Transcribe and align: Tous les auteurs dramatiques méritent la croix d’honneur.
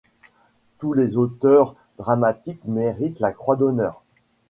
Tous 0.79 0.93
les 0.93 1.15
auteurs 1.15 1.75
dramatiques 1.99 2.65
méritent 2.65 3.19
la 3.19 3.31
croix 3.31 3.55
d’honneur. 3.55 4.01